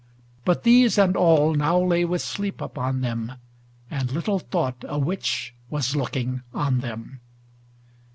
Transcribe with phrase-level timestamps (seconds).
[0.45, 3.33] But these and all now lay with sleep upon them.
[3.91, 7.19] And little thought a Witch was looking on them.